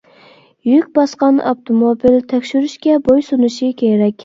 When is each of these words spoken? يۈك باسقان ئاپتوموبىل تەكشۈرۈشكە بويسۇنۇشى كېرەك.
يۈك 0.69 0.87
باسقان 0.97 1.37
ئاپتوموبىل 1.51 2.19
تەكشۈرۈشكە 2.33 2.99
بويسۇنۇشى 3.11 3.73
كېرەك. 3.87 4.15